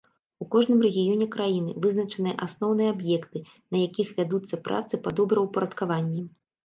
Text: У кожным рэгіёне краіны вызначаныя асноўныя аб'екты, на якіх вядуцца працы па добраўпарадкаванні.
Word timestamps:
У 0.43 0.45
кожным 0.53 0.79
рэгіёне 0.85 1.25
краіны 1.35 1.75
вызначаныя 1.83 2.33
асноўныя 2.45 2.89
аб'екты, 2.95 3.39
на 3.75 3.85
якіх 3.87 4.07
вядуцца 4.21 4.55
працы 4.69 4.93
па 5.05 5.09
добраўпарадкаванні. 5.21 6.21